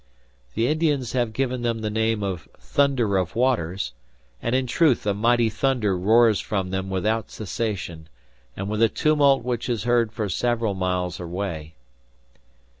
The 0.55 0.65
Indians 0.65 1.11
have 1.13 1.31
given 1.31 1.61
them 1.61 1.81
the 1.81 1.91
name 1.91 2.23
of 2.23 2.49
"Thunder 2.57 3.17
of 3.17 3.35
Waters," 3.35 3.93
and 4.41 4.55
in 4.55 4.65
truth 4.65 5.05
a 5.05 5.13
mighty 5.13 5.47
thunder 5.47 5.95
roars 5.95 6.39
from 6.39 6.71
them 6.71 6.89
without 6.89 7.29
cessation, 7.29 8.09
and 8.57 8.67
with 8.67 8.81
a 8.81 8.89
tumult 8.89 9.43
which 9.43 9.69
is 9.69 9.83
heard 9.83 10.11
for 10.11 10.27
several 10.27 10.73
miles 10.73 11.19
away. 11.19 11.75